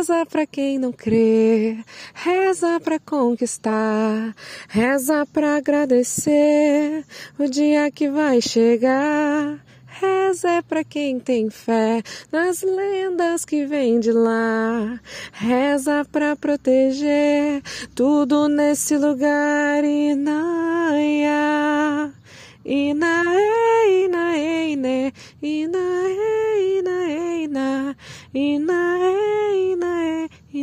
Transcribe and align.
Reza 0.00 0.24
pra 0.24 0.46
quem 0.46 0.78
não 0.78 0.92
crê, 0.92 1.76
reza 2.14 2.80
pra 2.80 2.98
conquistar, 2.98 4.34
reza 4.66 5.26
pra 5.26 5.56
agradecer 5.56 7.04
o 7.38 7.46
dia 7.46 7.90
que 7.90 8.08
vai 8.08 8.40
chegar. 8.40 9.62
Reza 9.84 10.48
é 10.48 10.62
pra 10.62 10.82
quem 10.82 11.20
tem 11.20 11.50
fé 11.50 12.02
nas 12.32 12.62
lendas 12.62 13.44
que 13.44 13.66
vêm 13.66 14.00
de 14.00 14.10
lá. 14.10 14.98
Reza 15.32 16.06
pra 16.10 16.34
proteger 16.34 17.60
tudo 17.94 18.48
nesse 18.48 18.96
lugar. 18.96 19.84
Inaia. 19.84 21.30
Inae, 22.64 24.04
ine, 24.04 24.70
inae, 24.72 25.12
inae, 25.42 26.78
ina, 26.78 27.02
inae, 27.18 27.96
inae, 28.34 28.99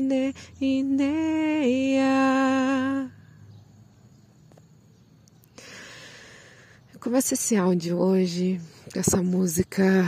ine, 0.08 0.34
ineia. 0.62 2.02
Eu 6.94 7.00
começo 7.00 7.34
esse 7.34 7.56
áudio 7.58 7.98
hoje 7.98 8.62
com 8.92 9.00
essa 9.00 9.22
música 9.22 10.06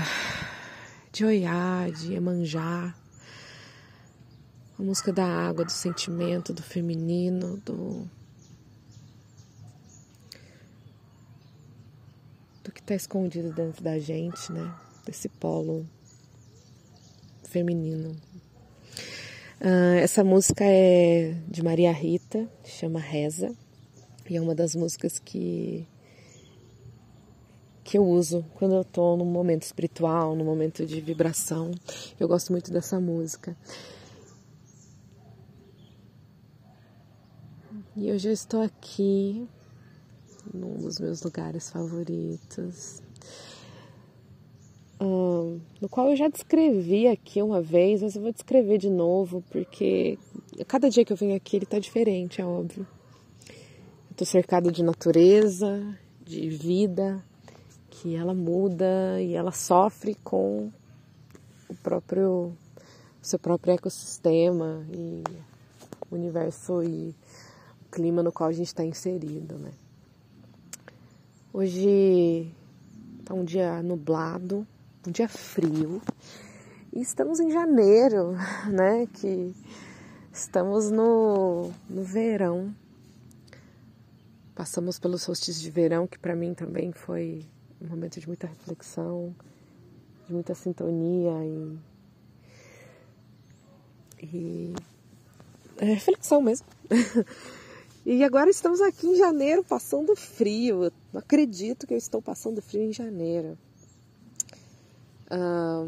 de 1.12 1.25
Oiá, 1.25 1.89
de 1.89 2.13
Emanjá, 2.13 2.95
a 4.77 4.81
música 4.81 5.12
da 5.12 5.25
água, 5.25 5.66
do 5.66 5.72
sentimento, 5.72 6.53
do 6.53 6.63
feminino, 6.63 7.58
do 7.58 8.09
do 12.63 12.72
que 12.72 12.80
está 12.80 12.95
escondido 12.95 13.52
dentro 13.52 13.84
da 13.84 14.00
gente, 14.00 14.52
né? 14.52 14.73
Desse 15.05 15.27
polo 15.27 15.86
feminino. 17.44 18.28
Uh, 19.62 19.99
essa 20.02 20.23
música 20.23 20.63
é 20.63 21.36
de 21.45 21.62
Maria 21.62 21.91
Rita, 21.91 22.50
chama 22.64 22.97
Reza, 22.97 23.53
e 24.30 24.38
é 24.38 24.42
uma 24.42 24.56
das 24.56 24.73
músicas 24.73 25.20
que 25.20 25.86
que 27.83 27.98
eu 27.98 28.06
uso 28.06 28.45
quando 28.53 28.75
eu 28.75 28.81
estou 28.81 29.17
num 29.17 29.25
momento 29.25 29.64
espiritual, 29.64 30.33
num 30.33 30.45
momento 30.45 30.86
de 30.86 31.02
vibração. 31.02 31.72
Eu 32.17 32.28
gosto 32.28 32.52
muito 32.52 32.72
dessa 32.72 33.00
música. 33.02 33.58
E 37.98 38.11
hoje 38.11 38.30
eu 38.30 38.33
estou 38.33 38.61
aqui 38.61 39.45
num 40.53 40.78
dos 40.78 41.00
meus 41.00 41.22
lugares 41.22 41.70
favoritos, 41.70 43.02
no 45.00 45.88
qual 45.89 46.09
eu 46.09 46.16
já 46.16 46.28
descrevi 46.28 47.08
aqui 47.08 47.42
uma 47.42 47.61
vez, 47.61 48.02
mas 48.02 48.16
eu 48.16 48.22
vou 48.22 48.33
descrever 48.33 48.78
de 48.78 48.89
novo, 48.89 49.44
porque 49.50 50.17
cada 50.67 50.89
dia 50.89 51.05
que 51.05 51.14
eu 51.14 51.17
venho 51.17 51.36
aqui 51.36 51.55
ele 51.55 51.64
está 51.64 51.80
diferente, 51.80 52.42
é 52.42 52.45
óbvio. 52.45 52.86
Eu 53.47 54.11
estou 54.11 54.27
cercada 54.27 54.72
de 54.72 54.83
natureza, 54.83 55.97
de 56.22 56.50
vida, 56.50 57.23
que 57.89 58.16
ela 58.16 58.33
muda 58.33 59.22
e 59.22 59.33
ela 59.33 59.52
sofre 59.52 60.16
com 60.23 60.70
o 61.70 61.75
próprio 61.75 62.53
o 63.22 63.25
seu 63.25 63.38
próprio 63.38 63.73
ecossistema 63.73 64.86
e 64.94 65.23
o 66.09 66.16
universo 66.16 66.81
e 66.81 67.14
o 67.81 67.92
clima 67.92 68.23
no 68.23 68.31
qual 68.31 68.50
a 68.50 68.53
gente 68.53 68.67
está 68.67 68.83
inserido, 68.83 69.58
né? 69.58 69.72
Hoje 71.52 72.50
tá 73.25 73.33
um 73.33 73.44
dia 73.44 73.83
nublado, 73.83 74.66
um 75.08 75.11
dia 75.11 75.28
frio. 75.28 76.02
E 76.94 77.02
estamos 77.02 77.39
em 77.39 77.52
janeiro, 77.52 78.36
né? 78.69 79.08
Que 79.14 79.53
estamos 80.31 80.92
no, 80.92 81.72
no 81.89 82.03
verão. 82.03 82.73
Passamos 84.55 85.00
pelos 85.00 85.22
solstícios 85.22 85.61
de 85.61 85.72
verão, 85.72 86.05
que 86.05 86.20
para 86.20 86.36
mim 86.36 86.54
também 86.54 86.92
foi 86.92 87.45
um 87.82 87.87
momento 87.87 88.20
de 88.20 88.27
muita 88.27 88.48
reflexão, 88.48 89.33
de 90.27 90.33
muita 90.33 90.54
sintonia 90.54 91.31
e, 91.45 91.80
e 94.21 94.73
é 95.77 95.86
reflexão 95.86 96.42
mesmo. 96.42 96.67
E 98.05 98.23
agora 98.23 98.49
estamos 98.49 98.81
aqui 98.81 99.05
em 99.05 99.16
janeiro 99.17 99.64
passando 99.64 100.16
frio. 100.16 100.92
Não 101.14 101.20
acredito 101.20 101.86
que 101.86 101.93
eu 101.93 101.98
estou 101.98 102.21
passando 102.21 102.60
frio 102.60 102.81
em 102.81 102.93
janeiro. 102.93 103.55
Ah, 105.30 105.88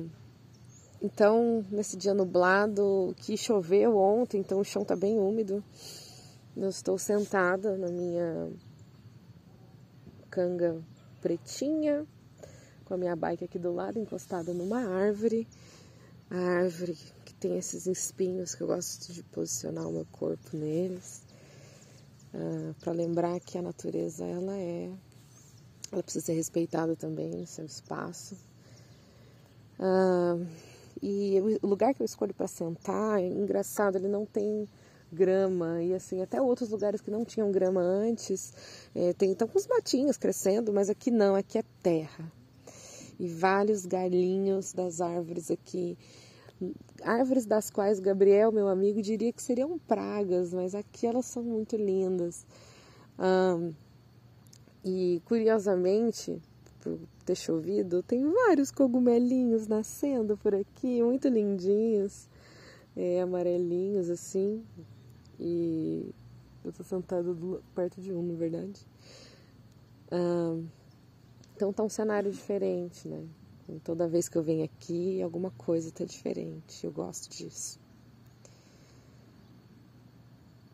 então, 1.01 1.65
nesse 1.71 1.97
dia 1.97 2.13
nublado, 2.13 3.15
que 3.17 3.35
choveu 3.35 3.97
ontem, 3.97 4.39
então 4.39 4.59
o 4.59 4.63
chão 4.63 4.83
está 4.83 4.95
bem 4.95 5.17
úmido. 5.17 5.63
Eu 6.55 6.69
estou 6.69 6.97
sentada 6.97 7.75
na 7.75 7.87
minha 7.87 8.51
canga 10.29 10.79
pretinha, 11.19 12.05
com 12.85 12.93
a 12.93 12.97
minha 12.97 13.15
bike 13.15 13.45
aqui 13.45 13.57
do 13.57 13.73
lado, 13.73 13.97
encostada 13.97 14.53
numa 14.53 14.79
árvore. 14.79 15.47
A 16.29 16.37
árvore 16.37 16.95
que 17.25 17.33
tem 17.33 17.57
esses 17.57 17.87
espinhos 17.87 18.53
que 18.53 18.61
eu 18.61 18.67
gosto 18.67 19.11
de 19.11 19.23
posicionar 19.23 19.87
o 19.87 19.91
meu 19.91 20.05
corpo 20.11 20.55
neles. 20.55 21.23
Ah, 22.31 22.75
para 22.79 22.93
lembrar 22.93 23.39
que 23.39 23.57
a 23.57 23.61
natureza 23.61 24.23
ela 24.23 24.55
é 24.55 24.91
ela 25.91 26.03
precisa 26.03 26.27
ser 26.27 26.33
respeitada 26.33 26.95
também 26.95 27.31
no 27.31 27.45
seu 27.45 27.65
espaço 27.65 28.37
uh, 29.81 30.47
e 31.01 31.59
o 31.61 31.67
lugar 31.67 31.93
que 31.93 32.01
eu 32.01 32.05
escolho 32.05 32.33
para 32.33 32.47
sentar 32.47 33.19
é 33.19 33.27
engraçado 33.27 33.97
ele 33.97 34.07
não 34.07 34.25
tem 34.25 34.69
grama 35.11 35.83
e 35.83 35.93
assim 35.93 36.21
até 36.21 36.41
outros 36.41 36.69
lugares 36.69 37.01
que 37.01 37.11
não 37.11 37.25
tinham 37.25 37.51
grama 37.51 37.81
antes 37.81 38.53
é, 38.95 39.11
tem 39.11 39.31
então 39.31 39.47
com 39.47 39.57
os 39.57 39.67
matinhos 39.67 40.15
crescendo 40.15 40.71
mas 40.71 40.89
aqui 40.89 41.11
não 41.11 41.35
aqui 41.35 41.57
é 41.57 41.63
terra 41.83 42.31
e 43.19 43.27
vários 43.27 43.85
galinhos 43.85 44.71
das 44.71 45.01
árvores 45.01 45.51
aqui 45.51 45.97
árvores 47.03 47.45
das 47.45 47.69
quais 47.69 47.99
Gabriel, 47.99 48.51
meu 48.51 48.67
amigo, 48.67 49.01
diria 49.01 49.33
que 49.33 49.41
seriam 49.41 49.79
pragas, 49.79 50.53
mas 50.53 50.75
aqui 50.75 51.07
elas 51.07 51.25
são 51.25 51.43
muito 51.43 51.75
lindas. 51.75 52.45
E 54.83 55.21
curiosamente, 55.25 56.41
por 56.81 56.99
ter 57.23 57.35
chovido, 57.35 58.03
tem 58.03 58.23
vários 58.29 58.71
cogumelinhos 58.71 59.67
nascendo 59.67 60.37
por 60.37 60.53
aqui, 60.55 61.01
muito 61.03 61.27
lindinhos, 61.27 62.27
é, 62.95 63.21
amarelinhos 63.21 64.09
assim. 64.09 64.63
E 65.39 66.13
eu 66.63 66.71
tô 66.71 66.83
sentada 66.83 67.35
perto 67.73 68.01
de 68.01 68.13
um, 68.13 68.21
na 68.21 68.33
verdade. 68.35 68.85
Um, 70.11 70.67
então 71.55 71.71
tá 71.71 71.83
um 71.83 71.89
cenário 71.89 72.31
diferente, 72.31 73.07
né? 73.07 73.23
Toda 73.83 74.07
vez 74.07 74.27
que 74.27 74.37
eu 74.37 74.43
venho 74.43 74.65
aqui, 74.65 75.21
alguma 75.21 75.51
coisa 75.51 75.89
está 75.89 76.03
diferente. 76.03 76.85
Eu 76.85 76.91
gosto 76.91 77.29
disso. 77.29 77.79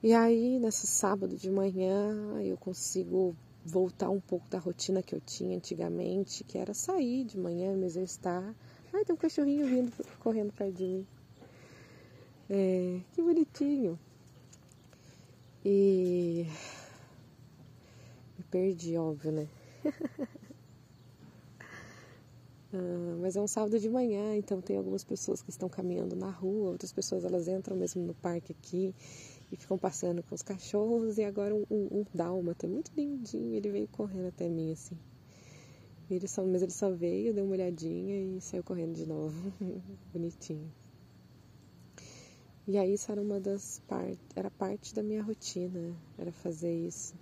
E 0.01 0.13
aí, 0.13 0.59
nesse 0.59 0.87
sábado 0.87 1.35
de 1.35 1.49
manhã, 1.49 2.41
eu 2.41 2.57
consigo 2.57 3.35
voltar 3.67 4.09
um 4.09 4.19
pouco 4.19 4.47
da 4.49 4.57
rotina 4.57 5.03
que 5.03 5.13
eu 5.13 5.19
tinha 5.19 5.57
antigamente, 5.57 6.43
que 6.43 6.57
era 6.57 6.73
sair 6.73 7.25
de 7.25 7.37
manhã, 7.37 7.75
me 7.75 7.85
exercitar. 7.85 8.55
Ai, 8.93 9.03
tem 9.03 9.13
um 9.13 9.17
cachorrinho 9.17 9.67
vindo 9.67 9.91
correndo 10.19 10.53
perto 10.53 10.77
de 10.77 10.85
mim. 10.85 11.07
É, 12.49 13.01
que 13.11 13.21
bonitinho. 13.21 13.99
E 15.65 16.47
me 18.37 18.43
perdi, 18.49 18.97
óbvio, 18.97 19.31
né? 19.33 19.47
Ah, 22.73 23.15
mas 23.21 23.37
é 23.37 23.41
um 23.41 23.47
sábado 23.47 23.79
de 23.79 23.89
manhã, 23.89 24.35
então 24.35 24.59
tem 24.59 24.75
algumas 24.75 25.01
pessoas 25.01 25.41
que 25.41 25.49
estão 25.49 25.69
caminhando 25.69 26.17
na 26.17 26.29
rua, 26.29 26.71
outras 26.71 26.91
pessoas 26.91 27.23
elas 27.23 27.47
entram 27.47 27.77
mesmo 27.77 28.03
no 28.03 28.13
parque 28.13 28.51
aqui 28.51 28.93
e 29.51 29.55
ficam 29.55 29.77
passeando 29.77 30.23
com 30.23 30.35
os 30.35 30.41
cachorros. 30.41 31.17
E 31.17 31.23
agora 31.23 31.53
um, 31.53 31.65
um, 31.69 32.05
dálmata 32.13 32.67
muito 32.67 32.91
lindinho, 32.95 33.55
ele 33.55 33.69
veio 33.69 33.87
correndo 33.87 34.27
até 34.27 34.47
mim 34.49 34.71
assim. 34.71 34.97
Ele 36.09 36.27
só, 36.27 36.43
mas 36.45 36.61
ele 36.61 36.71
só 36.71 36.89
veio, 36.89 37.33
deu 37.33 37.43
uma 37.43 37.53
olhadinha 37.53 38.37
e 38.37 38.41
saiu 38.41 38.63
correndo 38.63 38.93
de 38.93 39.05
novo, 39.05 39.53
bonitinho. 40.13 40.71
E 42.67 42.77
aí 42.77 42.93
isso 42.93 43.11
era 43.11 43.21
uma 43.21 43.39
das 43.39 43.81
partes, 43.87 44.19
era 44.35 44.51
parte 44.51 44.93
da 44.93 45.01
minha 45.01 45.23
rotina, 45.23 45.95
era 46.17 46.31
fazer 46.31 46.73
isso 46.73 47.15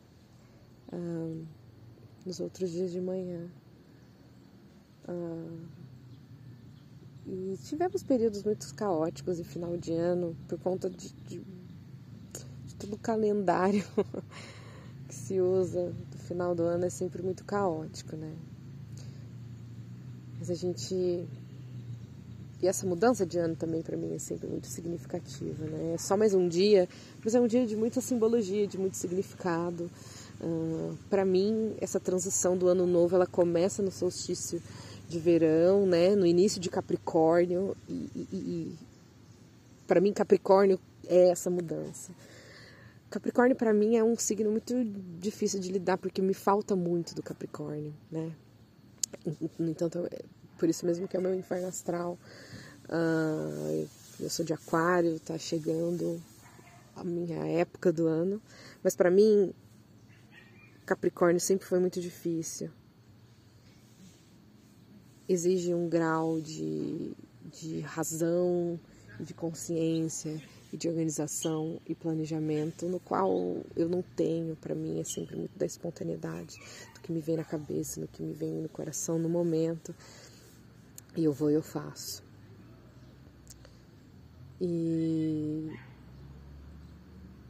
nos 2.25 2.39
outros 2.39 2.71
dias 2.71 2.91
de 2.91 2.99
manhã. 2.99 3.47
E 7.27 7.57
tivemos 7.63 8.03
períodos 8.03 8.43
muito 8.43 8.73
caóticos 8.75 9.39
em 9.39 9.43
final 9.43 9.77
de 9.77 9.93
ano 9.93 10.35
por 10.47 10.59
conta 10.59 10.89
de, 10.89 11.11
de, 11.27 11.41
de 12.85 12.91
todo 12.91 12.93
o 12.93 12.97
calendário 12.97 13.83
que 15.09 15.15
se 15.15 15.41
usa 15.41 15.91
do 16.11 16.17
final 16.19 16.55
do 16.55 16.63
ano 16.63 16.85
é 16.85 16.89
sempre 16.89 17.21
muito 17.21 17.43
caótico, 17.43 18.15
né? 18.15 18.31
Mas 20.39 20.49
a 20.49 20.53
gente. 20.53 20.93
e 22.61 22.67
essa 22.67 22.85
mudança 22.85 23.25
de 23.25 23.37
ano 23.37 23.55
também 23.55 23.81
para 23.81 23.97
mim 23.97 24.13
é 24.13 24.19
sempre 24.19 24.47
muito 24.47 24.67
significativa, 24.67 25.65
né? 25.65 25.93
É 25.95 25.97
só 25.97 26.15
mais 26.15 26.33
um 26.33 26.47
dia, 26.47 26.87
mas 27.23 27.33
é 27.35 27.41
um 27.41 27.47
dia 27.47 27.65
de 27.65 27.75
muita 27.75 27.99
simbologia, 28.01 28.67
de 28.67 28.77
muito 28.77 28.97
significado. 28.97 29.89
Uh, 30.41 30.95
para 31.09 31.23
mim, 31.23 31.75
essa 31.79 31.99
transição 31.99 32.57
do 32.57 32.67
ano 32.67 32.85
novo, 32.85 33.15
ela 33.15 33.25
começa 33.25 33.81
no 33.81 33.91
solstício 33.91 34.61
de 35.07 35.19
verão, 35.19 35.85
né? 35.85 36.15
No 36.15 36.25
início 36.25 36.59
de 36.59 36.69
Capricórnio 36.69 37.75
e, 37.87 38.09
e, 38.15 38.27
e 38.33 38.75
para 39.87 40.01
mim 40.01 40.11
Capricórnio 40.11 40.79
é 41.07 41.29
essa 41.29 41.49
mudança. 41.49 42.11
Capricórnio 43.15 43.55
para 43.55 43.73
mim 43.73 43.95
é 43.95 44.03
um 44.03 44.17
signo 44.17 44.51
muito 44.51 44.73
difícil 45.17 45.57
de 45.57 45.71
lidar 45.71 45.97
porque 45.97 46.21
me 46.21 46.33
falta 46.33 46.75
muito 46.75 47.15
do 47.15 47.23
Capricórnio, 47.23 47.95
né? 48.11 48.35
No 49.57 49.69
entanto, 49.69 50.05
é 50.11 50.25
por 50.57 50.67
isso 50.67 50.85
mesmo 50.85 51.07
que 51.07 51.15
é 51.15 51.19
o 51.21 51.23
meu 51.23 51.33
inferno 51.33 51.65
astral. 51.65 52.19
Uh, 52.89 53.87
eu 54.19 54.29
sou 54.29 54.43
de 54.43 54.51
aquário, 54.51 55.17
tá 55.21 55.37
chegando 55.37 56.21
a 56.93 57.05
minha 57.05 57.37
época 57.47 57.89
do 57.89 58.05
ano. 58.05 58.41
Mas 58.83 58.97
para 58.97 59.09
mim, 59.09 59.53
Capricórnio 60.85 61.39
sempre 61.39 61.65
foi 61.65 61.79
muito 61.79 62.01
difícil. 62.01 62.69
Exige 65.25 65.73
um 65.73 65.87
grau 65.87 66.41
de, 66.41 67.13
de 67.45 67.79
razão, 67.79 68.77
de 69.21 69.33
consciência 69.33 70.37
de 70.75 70.87
organização 70.89 71.79
e 71.87 71.95
planejamento, 71.95 72.87
no 72.87 72.99
qual 72.99 73.57
eu 73.75 73.87
não 73.87 74.01
tenho. 74.01 74.55
Para 74.55 74.75
mim 74.75 74.99
é 74.99 75.03
sempre 75.03 75.35
muito 75.35 75.57
da 75.57 75.65
espontaneidade, 75.65 76.57
do 76.93 77.01
que 77.01 77.11
me 77.11 77.19
vem 77.19 77.37
na 77.37 77.43
cabeça, 77.43 77.99
no 77.99 78.07
que 78.07 78.21
me 78.21 78.33
vem 78.33 78.53
no 78.61 78.69
coração 78.69 79.17
no 79.17 79.29
momento. 79.29 79.95
E 81.15 81.23
eu 81.23 81.33
vou 81.33 81.49
e 81.49 81.53
eu 81.53 81.63
faço. 81.63 82.23
E 84.59 85.69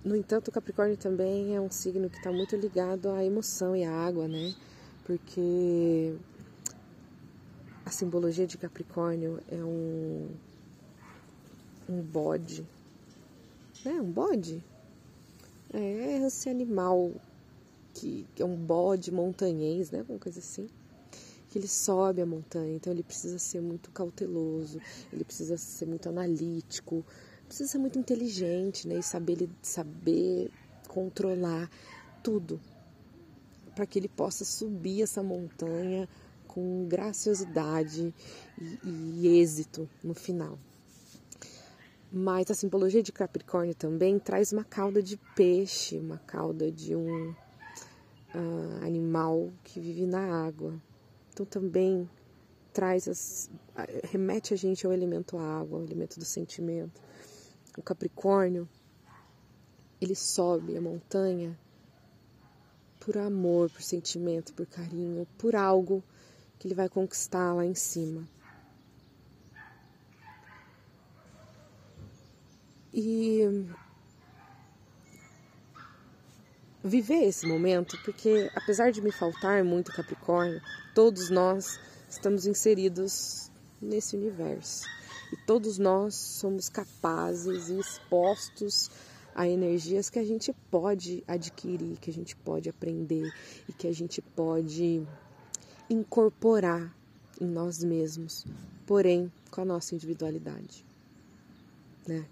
no 0.05 0.15
entanto, 0.15 0.49
o 0.49 0.51
Capricórnio 0.51 0.95
também 0.95 1.55
é 1.55 1.59
um 1.59 1.71
signo 1.71 2.07
que 2.11 2.17
está 2.17 2.31
muito 2.31 2.55
ligado 2.55 3.09
à 3.09 3.25
emoção 3.25 3.75
e 3.75 3.83
à 3.83 3.91
água, 3.91 4.27
né? 4.27 4.53
Porque 5.03 6.15
a 7.83 7.89
simbologia 7.89 8.45
de 8.45 8.55
Capricórnio 8.55 9.39
é 9.47 9.63
um, 9.63 10.29
um 11.89 12.01
bode. 12.03 12.63
É 13.85 14.01
um 14.01 14.11
bode? 14.11 14.63
É 15.73 16.25
esse 16.25 16.49
animal 16.49 17.11
que, 17.93 18.25
que 18.35 18.41
é 18.41 18.45
um 18.45 18.55
bode 18.55 19.11
montanhês, 19.11 19.91
né? 19.91 19.99
Alguma 19.99 20.19
coisa 20.19 20.39
assim 20.39 20.67
que 21.55 21.59
ele 21.59 21.69
sobe 21.69 22.21
a 22.21 22.25
montanha, 22.25 22.75
então 22.75 22.91
ele 22.91 23.01
precisa 23.01 23.39
ser 23.39 23.61
muito 23.61 23.89
cauteloso, 23.91 24.77
ele 25.13 25.23
precisa 25.23 25.55
ser 25.55 25.85
muito 25.85 26.09
analítico, 26.09 27.01
precisa 27.47 27.71
ser 27.71 27.77
muito 27.77 27.97
inteligente, 27.97 28.85
né? 28.85 28.95
E 28.99 29.01
saber, 29.01 29.47
saber 29.61 30.51
controlar 30.89 31.71
tudo 32.21 32.59
para 33.73 33.85
que 33.85 33.97
ele 33.97 34.09
possa 34.09 34.43
subir 34.43 35.01
essa 35.01 35.23
montanha 35.23 36.09
com 36.45 36.85
graciosidade 36.89 38.13
e, 38.59 38.79
e 38.83 39.39
êxito 39.39 39.89
no 40.03 40.13
final. 40.13 40.59
Mas 42.17 42.49
a 42.49 42.53
simbologia 42.53 43.03
de 43.03 43.11
Capricórnio 43.11 43.75
também 43.75 44.17
traz 44.17 44.53
uma 44.53 44.63
cauda 44.63 45.03
de 45.03 45.17
peixe, 45.35 45.99
uma 45.99 46.17
cauda 46.19 46.71
de 46.71 46.95
um 46.95 47.31
uh, 47.31 48.85
animal 48.85 49.51
que 49.65 49.81
vive 49.81 50.05
na 50.05 50.47
água. 50.47 50.81
Então 51.33 51.45
também 51.45 52.09
traz 52.71 53.09
as, 53.09 53.51
remete 54.05 54.53
a 54.53 54.57
gente 54.57 54.85
ao 54.85 54.93
elemento 54.93 55.37
água, 55.37 55.77
ao 55.77 55.83
elemento 55.83 56.17
do 56.17 56.23
sentimento. 56.23 57.01
O 57.77 57.81
Capricórnio, 57.81 58.65
ele 59.99 60.15
sobe 60.15 60.77
a 60.77 60.81
montanha 60.81 61.59
por 63.01 63.17
amor, 63.17 63.69
por 63.69 63.81
sentimento, 63.81 64.53
por 64.53 64.65
carinho, 64.65 65.27
por 65.37 65.53
algo 65.53 66.01
que 66.57 66.65
ele 66.65 66.75
vai 66.75 66.87
conquistar 66.87 67.53
lá 67.53 67.65
em 67.65 67.75
cima. 67.75 68.25
E 72.97 73.41
viver 76.81 77.25
esse 77.25 77.45
momento, 77.45 77.97
porque 78.05 78.49
apesar 78.55 78.89
de 78.89 79.01
me 79.01 79.11
faltar 79.11 79.65
muito 79.65 79.91
Capricórnio, 79.91 80.61
todos 80.93 81.29
nós 81.29 81.77
estamos 82.09 82.45
inseridos 82.45 83.51
nesse 83.81 84.15
universo. 84.15 84.87
E 85.33 85.35
todos 85.45 85.77
nós 85.77 86.15
somos 86.15 86.69
capazes 86.69 87.67
e 87.67 87.77
expostos 87.77 88.89
a 89.35 89.45
energias 89.45 90.09
que 90.09 90.17
a 90.17 90.23
gente 90.23 90.53
pode 90.71 91.21
adquirir, 91.27 91.97
que 91.97 92.09
a 92.09 92.13
gente 92.13 92.33
pode 92.33 92.69
aprender 92.69 93.29
e 93.67 93.73
que 93.73 93.87
a 93.87 93.93
gente 93.93 94.21
pode 94.21 95.05
incorporar 95.89 96.95
em 97.41 97.45
nós 97.45 97.83
mesmos, 97.83 98.45
porém 98.85 99.29
com 99.51 99.59
a 99.59 99.65
nossa 99.65 99.93
individualidade. 99.93 100.85
Né? 102.07 102.23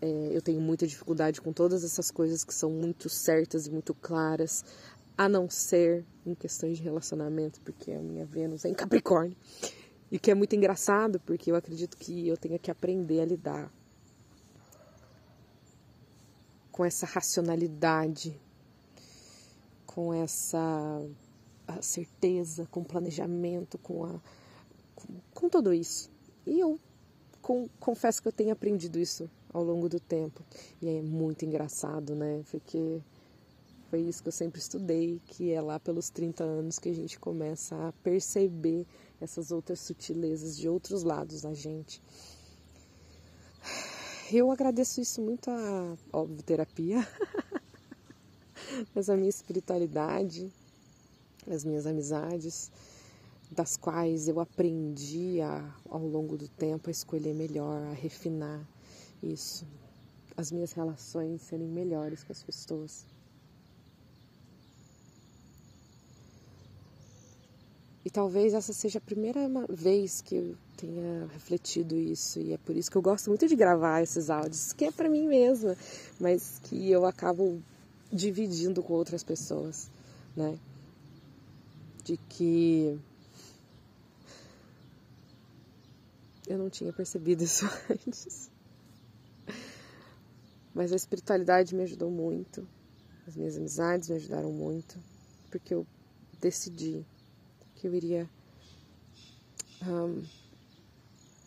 É, 0.00 0.30
eu 0.32 0.40
tenho 0.40 0.60
muita 0.60 0.86
dificuldade 0.86 1.40
com 1.40 1.52
todas 1.52 1.82
essas 1.82 2.10
coisas 2.10 2.44
que 2.44 2.54
são 2.54 2.70
muito 2.70 3.08
certas 3.08 3.66
e 3.66 3.70
muito 3.70 3.94
claras, 3.94 4.64
a 5.16 5.28
não 5.28 5.50
ser 5.50 6.04
em 6.24 6.34
questões 6.34 6.78
de 6.78 6.84
relacionamento, 6.84 7.60
porque 7.62 7.90
a 7.90 8.00
minha 8.00 8.24
Vênus 8.24 8.64
é 8.64 8.68
em 8.68 8.74
Capricórnio. 8.74 9.36
E 10.10 10.18
que 10.18 10.30
é 10.30 10.34
muito 10.34 10.54
engraçado, 10.54 11.20
porque 11.20 11.50
eu 11.50 11.56
acredito 11.56 11.96
que 11.96 12.28
eu 12.28 12.36
tenha 12.36 12.58
que 12.58 12.70
aprender 12.70 13.20
a 13.20 13.24
lidar 13.24 13.72
com 16.70 16.84
essa 16.84 17.04
racionalidade, 17.04 18.40
com 19.84 20.14
essa 20.14 21.04
certeza, 21.82 22.66
com 22.70 22.84
planejamento, 22.84 23.76
com, 23.78 24.04
a, 24.04 24.20
com, 24.94 25.20
com 25.34 25.48
tudo 25.48 25.74
isso. 25.74 26.08
E 26.46 26.60
eu 26.60 26.78
com, 27.42 27.68
confesso 27.80 28.22
que 28.22 28.28
eu 28.28 28.32
tenho 28.32 28.52
aprendido 28.52 28.98
isso 28.98 29.28
ao 29.52 29.62
longo 29.62 29.88
do 29.88 30.00
tempo. 30.00 30.42
E 30.80 30.88
é 30.88 31.02
muito 31.02 31.44
engraçado, 31.44 32.14
né? 32.14 32.42
Porque 32.50 33.00
foi 33.90 34.00
isso 34.00 34.22
que 34.22 34.28
eu 34.28 34.32
sempre 34.32 34.60
estudei, 34.60 35.20
que 35.26 35.52
é 35.52 35.60
lá 35.60 35.80
pelos 35.80 36.10
30 36.10 36.44
anos 36.44 36.78
que 36.78 36.90
a 36.90 36.94
gente 36.94 37.18
começa 37.18 37.74
a 37.88 37.92
perceber 38.02 38.86
essas 39.20 39.50
outras 39.50 39.80
sutilezas 39.80 40.56
de 40.56 40.68
outros 40.68 41.02
lados 41.02 41.42
da 41.42 41.54
gente. 41.54 42.02
Eu 44.30 44.50
agradeço 44.50 45.00
isso 45.00 45.22
muito 45.22 45.50
a, 45.50 45.96
óbvio, 46.12 46.42
terapia, 46.42 47.06
mas 48.94 49.08
a 49.08 49.16
minha 49.16 49.30
espiritualidade, 49.30 50.52
as 51.50 51.64
minhas 51.64 51.86
amizades, 51.86 52.70
das 53.50 53.78
quais 53.78 54.28
eu 54.28 54.38
aprendi 54.38 55.40
a, 55.40 55.74
ao 55.88 56.06
longo 56.06 56.36
do 56.36 56.46
tempo 56.46 56.90
a 56.90 56.92
escolher 56.92 57.34
melhor, 57.34 57.82
a 57.84 57.94
refinar 57.94 58.68
isso, 59.22 59.66
as 60.36 60.52
minhas 60.52 60.72
relações 60.72 61.42
serem 61.42 61.66
melhores 61.66 62.22
com 62.22 62.32
as 62.32 62.42
pessoas. 62.42 63.04
E 68.04 68.10
talvez 68.10 68.54
essa 68.54 68.72
seja 68.72 68.98
a 68.98 69.02
primeira 69.02 69.40
vez 69.68 70.22
que 70.22 70.34
eu 70.36 70.56
tenha 70.76 71.26
refletido 71.26 71.94
isso, 71.94 72.40
e 72.40 72.52
é 72.52 72.56
por 72.58 72.74
isso 72.76 72.90
que 72.90 72.96
eu 72.96 73.02
gosto 73.02 73.28
muito 73.28 73.46
de 73.46 73.54
gravar 73.54 74.00
esses 74.00 74.30
áudios, 74.30 74.72
que 74.72 74.86
é 74.86 74.92
para 74.92 75.10
mim 75.10 75.26
mesma, 75.26 75.76
mas 76.18 76.58
que 76.64 76.90
eu 76.90 77.04
acabo 77.04 77.60
dividindo 78.10 78.82
com 78.82 78.94
outras 78.94 79.22
pessoas, 79.22 79.90
né? 80.34 80.58
De 82.02 82.16
que 82.16 82.98
eu 86.46 86.56
não 86.56 86.70
tinha 86.70 86.92
percebido 86.92 87.42
isso 87.44 87.66
antes. 87.90 88.50
Mas 90.74 90.92
a 90.92 90.96
espiritualidade 90.96 91.74
me 91.74 91.82
ajudou 91.82 92.10
muito, 92.10 92.66
as 93.26 93.36
minhas 93.36 93.56
amizades 93.56 94.08
me 94.08 94.16
ajudaram 94.16 94.52
muito, 94.52 94.98
porque 95.50 95.74
eu 95.74 95.86
decidi 96.40 97.04
que 97.74 97.86
eu 97.86 97.94
iria 97.94 98.28
um, 99.86 100.24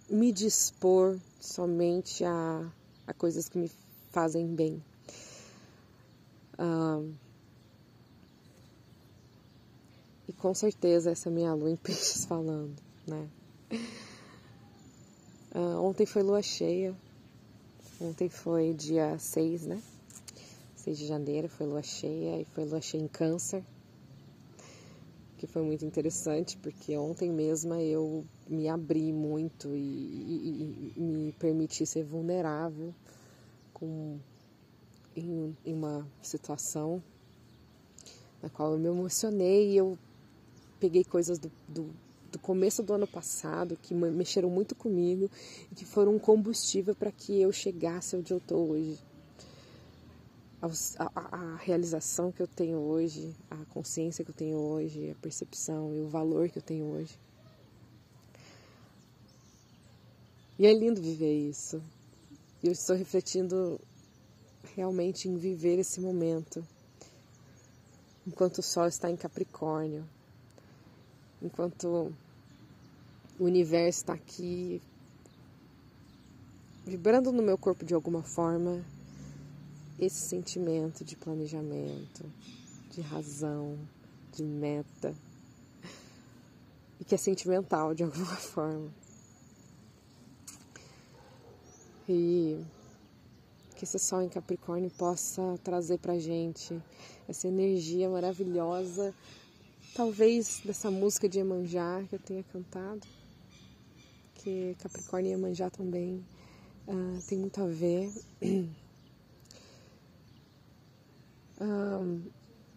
me 0.10 0.32
dispor 0.32 1.18
somente 1.40 2.24
a, 2.24 2.70
a 3.08 3.14
coisas 3.14 3.48
que 3.48 3.58
me 3.58 3.72
fazem 4.12 4.48
bem. 4.48 4.84
Um, 6.60 7.14
e 10.28 10.34
com 10.34 10.54
certeza 10.54 11.12
essa 11.12 11.30
é 11.30 11.32
minha 11.32 11.54
lua 11.54 11.72
em 11.72 11.76
peixes 11.76 12.26
falando, 12.28 12.76
né? 13.08 13.28
Uh, 15.54 15.82
ontem 15.82 16.06
foi 16.06 16.22
lua 16.22 16.42
cheia. 16.42 16.96
Ontem 18.02 18.30
foi 18.30 18.74
dia 18.74 19.18
6, 19.18 19.68
né? 19.68 19.82
6 20.76 20.98
de 20.98 21.06
janeiro 21.06 21.48
foi 21.48 21.68
lua 21.68 21.84
cheia 21.84 22.42
e 22.42 22.46
foi 22.46 22.66
lua 22.66 22.82
cheia 22.82 23.02
em 23.02 23.08
câncer 23.08 23.64
que 25.42 25.48
foi 25.48 25.64
muito 25.64 25.84
interessante, 25.84 26.56
porque 26.56 26.96
ontem 26.96 27.32
mesma 27.32 27.82
eu 27.82 28.24
me 28.48 28.70
abri 28.70 29.12
muito 29.12 29.70
e, 29.70 29.80
e, 29.80 30.94
e 30.96 31.02
me 31.02 31.32
permiti 31.32 31.84
ser 31.84 32.04
vulnerável 32.04 32.94
com, 33.74 34.20
em, 35.16 35.58
em, 35.66 35.74
uma 35.74 36.08
situação 36.22 37.02
na 38.40 38.52
qual 38.52 38.74
eu 38.74 38.78
me 38.78 38.88
emocionei 38.88 39.72
e 39.72 39.78
eu 39.78 39.98
peguei 40.80 41.04
coisas 41.04 41.40
do, 41.40 41.52
do, 41.68 41.90
do 42.32 42.40
começo 42.40 42.82
do 42.82 42.94
ano 42.94 43.08
passado 43.08 43.78
que 43.82 43.94
mexeram 43.94 44.50
muito 44.50 44.74
comigo 44.76 45.30
e 45.72 45.76
que 45.76 45.86
foram 45.86 46.16
um 46.16 46.20
combustível 46.20 46.96
para 46.96 47.12
que 47.12 47.40
eu 47.42 47.52
chegasse 47.52 48.16
onde 48.16 48.32
eu 48.32 48.38
estou 48.38 48.72
hoje 48.72 48.98
a, 51.00 51.12
a, 51.16 51.56
realização 51.56 52.32
que 52.32 52.42
eu 52.42 52.48
tenho 52.48 52.78
hoje, 52.78 53.36
a 53.50 53.58
consciência 53.74 54.24
que 54.24 54.30
eu 54.30 54.36
tenho 54.36 54.58
hoje, 54.58 55.10
a 55.10 55.16
percepção 55.16 55.96
e 55.96 56.02
o 56.02 56.08
valor 56.08 56.50
que 56.50 56.60
eu 56.60 56.62
tenho 56.62 56.86
hoje. 56.86 57.18
E 60.60 60.68
é 60.68 60.74
lindo 60.74 61.02
viver 61.02 61.34
isso. 61.34 61.82
E 62.62 62.68
eu 62.68 62.72
estou 62.72 62.96
refletindo 62.96 63.82
realmente 64.76 65.28
em 65.28 65.36
viver 65.36 65.80
esse 65.80 66.00
momento. 66.00 66.64
Enquanto 68.28 68.60
o 68.60 68.64
Sol 68.64 68.88
está 68.88 69.10
em 69.10 69.18
Capricórnio, 69.18 70.08
enquanto 71.42 72.14
o 73.42 73.46
universo 73.46 74.02
está 74.02 74.14
aqui 74.14 74.80
vibrando 76.86 77.32
no 77.32 77.42
meu 77.42 77.58
corpo 77.58 77.84
de 77.84 77.92
alguma 77.92 78.22
forma, 78.22 78.86
esse 79.98 80.28
sentimento 80.28 81.04
de 81.04 81.16
planejamento, 81.16 82.24
de 82.92 83.02
razão, 83.02 83.80
de 84.32 84.44
meta, 84.44 85.16
e 87.00 87.04
que 87.04 87.16
é 87.16 87.18
sentimental 87.18 87.96
de 87.96 88.04
alguma 88.04 88.26
forma. 88.38 88.92
E 92.08 92.64
que 93.76 93.86
esse 93.86 93.98
sol 93.98 94.22
em 94.22 94.30
Capricórnio 94.30 94.92
possa 94.92 95.58
trazer 95.64 95.98
pra 95.98 96.20
gente 96.20 96.80
essa 97.28 97.48
energia 97.48 98.08
maravilhosa, 98.08 99.16
talvez 99.96 100.62
dessa 100.64 100.92
música 100.92 101.28
de 101.28 101.40
Emanjá 101.40 102.04
que 102.08 102.14
eu 102.14 102.20
tenha 102.20 102.44
cantado, 102.44 103.21
que 104.44 104.76
Capricórnio 104.80 105.32
e 105.32 105.34
Emanjá 105.34 105.70
também 105.70 106.26
uh, 106.88 107.22
tem 107.28 107.38
muito 107.40 107.62
a 107.62 107.68
ver. 107.68 108.12
Um, 111.62 112.22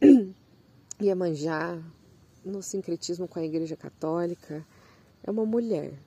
Iemanjá, 1.00 1.82
no 2.44 2.62
sincretismo 2.62 3.26
com 3.26 3.38
a 3.38 3.44
Igreja 3.44 3.76
Católica, 3.76 4.64
é 5.22 5.30
uma 5.30 5.46
mulher. 5.46 5.98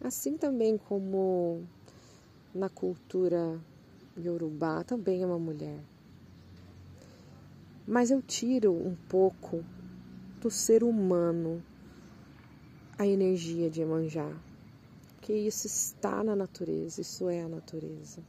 Assim 0.00 0.36
também 0.36 0.76
como 0.76 1.64
na 2.54 2.68
cultura 2.68 3.58
iorubá 4.16 4.82
também 4.84 5.22
é 5.22 5.26
uma 5.26 5.38
mulher. 5.38 5.80
Mas 7.86 8.10
eu 8.10 8.20
tiro 8.20 8.72
um 8.72 8.96
pouco 9.08 9.64
do 10.40 10.50
ser 10.50 10.84
humano 10.84 11.62
a 12.98 13.06
energia 13.06 13.70
de 13.70 13.80
Iemanjá, 13.80 14.28
que 15.28 15.34
isso 15.34 15.66
está 15.66 16.24
na 16.24 16.34
natureza, 16.34 17.02
isso 17.02 17.28
é 17.28 17.42
a 17.42 17.48
natureza. 17.50 18.22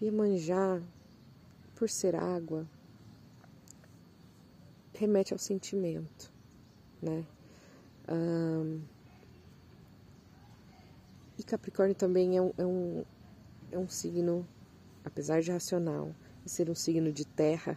Iemanjá 0.00 0.80
por 1.74 1.90
ser 1.90 2.14
água, 2.14 2.64
remete 4.94 5.32
ao 5.32 5.40
sentimento, 5.40 6.32
né? 7.02 7.26
Um, 8.08 8.80
e 11.36 11.42
Capricórnio 11.42 11.96
também 11.96 12.36
é 12.36 12.42
um, 12.42 12.52
é, 12.56 12.64
um, 12.64 13.04
é 13.72 13.78
um 13.78 13.88
signo, 13.88 14.46
apesar 15.04 15.42
de 15.42 15.50
racional, 15.50 16.14
e 16.46 16.48
ser 16.48 16.70
um 16.70 16.76
signo 16.76 17.10
de 17.10 17.24
terra, 17.24 17.76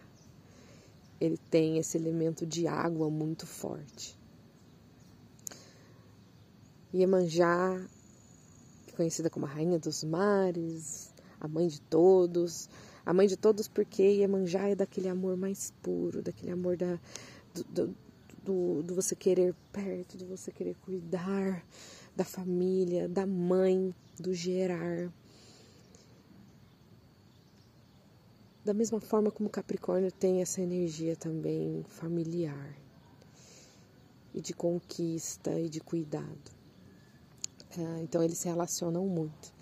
ele 1.20 1.38
tem 1.50 1.76
esse 1.76 1.98
elemento 1.98 2.46
de 2.46 2.68
água 2.68 3.10
muito 3.10 3.48
forte. 3.48 4.16
Iemanjá, 6.94 7.84
conhecida 9.02 9.28
como 9.28 9.46
a 9.46 9.48
rainha 9.48 9.80
dos 9.80 10.04
mares, 10.04 11.12
a 11.40 11.48
mãe 11.48 11.66
de 11.66 11.80
todos, 11.80 12.68
a 13.04 13.12
mãe 13.12 13.26
de 13.26 13.36
todos, 13.36 13.66
porque 13.66 14.00
Iemanjá 14.00 14.68
é 14.68 14.76
daquele 14.76 15.08
amor 15.08 15.36
mais 15.36 15.72
puro, 15.82 16.22
daquele 16.22 16.52
amor 16.52 16.76
da, 16.76 17.00
do, 17.52 17.64
do, 17.64 17.96
do, 18.44 18.82
do 18.84 18.94
você 18.94 19.16
querer 19.16 19.56
perto, 19.72 20.16
do 20.16 20.24
você 20.26 20.52
querer 20.52 20.76
cuidar 20.76 21.66
da 22.14 22.24
família, 22.24 23.08
da 23.08 23.26
mãe, 23.26 23.92
do 24.20 24.32
gerar. 24.32 25.12
Da 28.64 28.72
mesma 28.72 29.00
forma 29.00 29.32
como 29.32 29.50
Capricórnio 29.50 30.12
tem 30.12 30.40
essa 30.40 30.60
energia 30.60 31.16
também 31.16 31.84
familiar 31.88 32.72
e 34.32 34.40
de 34.40 34.54
conquista 34.54 35.58
e 35.58 35.68
de 35.68 35.80
cuidado. 35.80 36.61
É, 37.78 38.02
então 38.02 38.22
eles 38.22 38.38
se 38.38 38.48
relacionam 38.48 39.06
muito. 39.06 39.52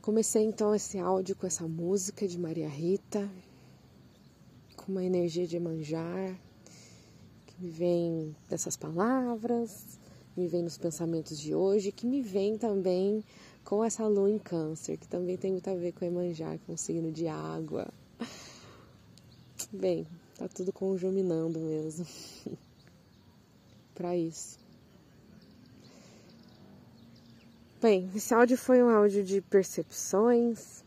Comecei 0.00 0.42
então 0.44 0.74
esse 0.74 0.98
áudio 0.98 1.34
com 1.36 1.46
essa 1.46 1.66
música 1.66 2.26
de 2.26 2.38
Maria 2.38 2.68
Rita, 2.68 3.28
com 4.76 4.92
uma 4.92 5.04
energia 5.04 5.46
de 5.46 5.58
manjar, 5.58 6.38
que 7.46 7.54
me 7.60 7.70
vem 7.70 8.36
dessas 8.48 8.76
palavras, 8.76 9.98
me 10.36 10.48
vem 10.48 10.62
nos 10.62 10.78
pensamentos 10.78 11.38
de 11.38 11.54
hoje, 11.54 11.92
que 11.92 12.06
me 12.06 12.20
vem 12.20 12.58
também 12.58 13.24
com 13.64 13.84
essa 13.84 14.06
lua 14.06 14.30
em 14.30 14.38
câncer, 14.38 14.96
que 14.96 15.06
também 15.06 15.36
tem 15.36 15.52
muito 15.52 15.68
a 15.68 15.74
ver 15.74 15.92
com 15.92 16.04
Emanjá, 16.04 16.58
com 16.66 16.72
o 16.72 16.78
signo 16.78 17.12
de 17.12 17.28
água. 17.28 17.88
Bem, 19.72 20.06
tá 20.36 20.48
tudo 20.48 20.72
conjuminando 20.72 21.58
mesmo 21.58 22.06
para 23.94 24.16
isso. 24.16 24.58
Bem, 27.82 28.08
esse 28.14 28.32
áudio 28.32 28.56
foi 28.56 28.80
um 28.80 28.88
áudio 28.88 29.24
de 29.24 29.40
percepções 29.40 30.84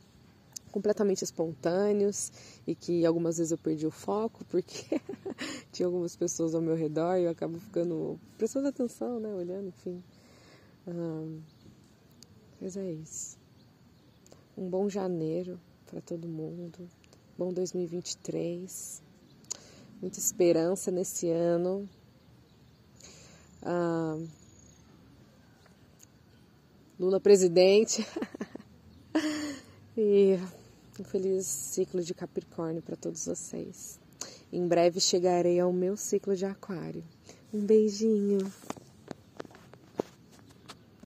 completamente 0.71 1.25
espontâneos 1.25 2.31
e 2.65 2.73
que 2.73 3.05
algumas 3.05 3.37
vezes 3.37 3.51
eu 3.51 3.57
perdi 3.57 3.85
o 3.85 3.91
foco 3.91 4.45
porque 4.45 5.01
tinha 5.73 5.87
algumas 5.87 6.15
pessoas 6.15 6.55
ao 6.55 6.61
meu 6.61 6.73
redor 6.73 7.17
e 7.17 7.25
eu 7.25 7.31
acabo 7.31 7.59
ficando 7.59 8.17
prestando 8.37 8.69
atenção, 8.69 9.19
né, 9.19 9.27
olhando, 9.27 9.67
enfim. 9.67 10.01
mas 12.61 12.77
é 12.77 12.93
isso. 12.93 13.37
Um 14.57 14.69
bom 14.69 14.87
janeiro 14.87 15.59
para 15.87 15.99
todo 15.99 16.29
mundo. 16.29 16.89
Bom 17.37 17.51
2023. 17.51 19.03
Muita 20.01 20.17
esperança 20.17 20.91
nesse 20.91 21.29
ano. 21.29 21.89
Lula 26.97 27.19
presidente. 27.19 28.07
e 29.97 30.39
um 30.97 31.03
feliz 31.03 31.45
ciclo 31.45 32.01
de 32.01 32.13
Capricórnio 32.13 32.81
para 32.81 32.95
todos 32.95 33.25
vocês. 33.25 33.99
Em 34.51 34.65
breve 34.65 35.01
chegarei 35.01 35.59
ao 35.59 35.73
meu 35.73 35.97
ciclo 35.97 36.35
de 36.37 36.45
Aquário. 36.45 37.03
Um 37.53 37.65
beijinho. 37.65 38.39